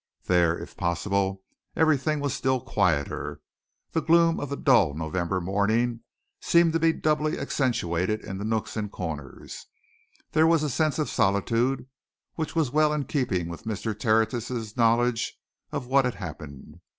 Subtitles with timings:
[0.25, 1.43] There, if possible,
[1.75, 3.39] everything was still quieter
[3.91, 5.99] the gloom of the dull November morning
[6.39, 9.67] seemed to be doubly accentuated in the nooks and corners;
[10.31, 11.87] there was a sense of solitude
[12.33, 13.93] which was well in keeping with Mr.
[13.93, 15.37] Tertius's knowledge
[15.71, 16.79] of what had happened.